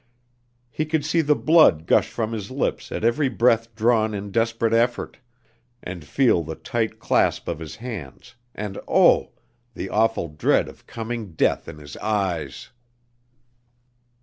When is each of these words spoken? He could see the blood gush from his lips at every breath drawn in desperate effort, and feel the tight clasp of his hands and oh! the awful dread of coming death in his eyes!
He 0.71 0.87
could 0.87 1.05
see 1.05 1.21
the 1.21 1.35
blood 1.35 1.85
gush 1.85 2.09
from 2.09 2.31
his 2.31 2.49
lips 2.49 2.91
at 2.91 3.03
every 3.03 3.29
breath 3.29 3.75
drawn 3.75 4.15
in 4.15 4.31
desperate 4.31 4.73
effort, 4.73 5.19
and 5.83 6.03
feel 6.03 6.41
the 6.41 6.55
tight 6.55 6.97
clasp 6.97 7.47
of 7.47 7.59
his 7.59 7.75
hands 7.75 8.33
and 8.55 8.79
oh! 8.87 9.33
the 9.75 9.89
awful 9.91 10.27
dread 10.27 10.67
of 10.67 10.87
coming 10.87 11.33
death 11.33 11.67
in 11.67 11.77
his 11.77 11.97
eyes! 11.97 12.71